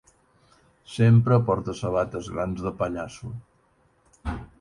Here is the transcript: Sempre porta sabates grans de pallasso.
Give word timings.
Sempre 0.93 1.37
porta 1.49 1.75
sabates 1.79 2.29
grans 2.37 2.63
de 2.69 2.73
pallasso. 2.79 3.31